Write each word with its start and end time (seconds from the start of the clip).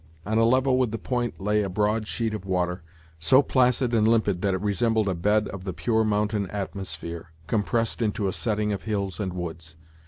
On 0.25 0.39
a 0.39 0.43
level 0.45 0.79
with 0.79 0.89
the 0.89 0.97
point 0.97 1.39
lay 1.39 1.61
a 1.61 1.69
broad 1.69 2.07
sheet 2.07 2.33
of 2.33 2.43
water, 2.43 2.81
so 3.19 3.43
placid 3.43 3.93
and 3.93 4.07
limpid 4.07 4.41
that 4.41 4.55
it 4.55 4.61
resembled 4.61 5.07
a 5.07 5.13
bed 5.13 5.47
of 5.49 5.63
the 5.63 5.73
pure 5.73 6.03
mountain 6.03 6.49
atmosphere, 6.49 7.31
compressed 7.45 8.01
into 8.01 8.27
a 8.27 8.33
setting 8.33 8.73
of 8.73 8.81
hills 8.81 9.19
and 9.19 9.31
woods. 9.33 9.75